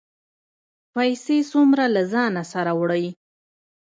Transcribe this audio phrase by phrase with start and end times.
[0.93, 3.05] پیسې څومره له ځانه سره وړئ؟